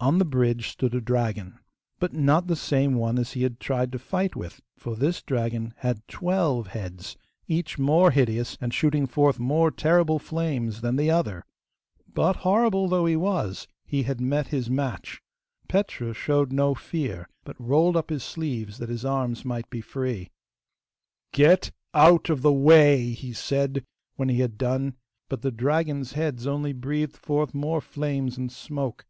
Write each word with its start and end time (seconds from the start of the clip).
On 0.00 0.18
the 0.18 0.24
bridge 0.24 0.70
stood 0.70 0.92
a 0.92 1.00
dragon, 1.00 1.60
but 2.00 2.12
not 2.12 2.48
the 2.48 2.56
same 2.56 2.94
one 2.96 3.16
as 3.16 3.34
he 3.34 3.44
had 3.44 3.60
tried 3.60 3.92
to 3.92 3.98
fight 4.00 4.34
with, 4.34 4.60
for 4.76 4.96
this 4.96 5.22
dragon 5.22 5.72
had 5.76 6.02
twelve 6.08 6.66
heads, 6.66 7.16
each 7.46 7.78
more 7.78 8.10
hideous 8.10 8.58
and 8.60 8.74
shooting 8.74 9.06
forth 9.06 9.38
more 9.38 9.70
terrible 9.70 10.18
flames 10.18 10.80
than 10.80 10.96
the 10.96 11.12
other. 11.12 11.44
But, 12.12 12.38
horrible 12.42 12.88
though 12.88 13.06
he 13.06 13.14
was, 13.14 13.68
he 13.84 14.02
had 14.02 14.20
met 14.20 14.48
his 14.48 14.68
match. 14.68 15.22
Petru 15.68 16.12
showed 16.12 16.50
no 16.52 16.74
fear, 16.74 17.28
but 17.44 17.54
rolled 17.60 17.96
up 17.96 18.10
his 18.10 18.24
sleeves, 18.24 18.78
that 18.78 18.88
his 18.88 19.04
arms 19.04 19.44
might 19.44 19.70
be 19.70 19.80
free. 19.80 20.32
'Get 21.30 21.70
out 21.94 22.28
of 22.28 22.42
the 22.42 22.52
way!' 22.52 23.12
he 23.12 23.32
said 23.32 23.84
when 24.16 24.28
he 24.28 24.40
had 24.40 24.58
done, 24.58 24.96
but 25.28 25.42
the 25.42 25.52
dragon's 25.52 26.14
heads 26.14 26.48
only 26.48 26.72
breathed 26.72 27.16
forth 27.16 27.54
more 27.54 27.80
flames 27.80 28.36
and 28.36 28.50
smoke. 28.50 29.06